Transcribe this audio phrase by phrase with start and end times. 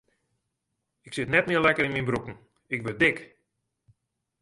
[1.07, 2.37] Ik sit net mear lekker yn myn broeken,
[2.75, 3.17] ik wurd dik.